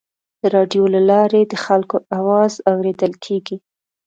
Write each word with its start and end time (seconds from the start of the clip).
د 0.41 0.43
راډیو 0.55 0.83
له 0.95 1.01
لارې 1.11 1.41
د 1.45 1.53
خلکو 1.65 1.97
اواز 2.17 2.53
اورېدل 2.71 3.13
کېږي. 3.25 3.57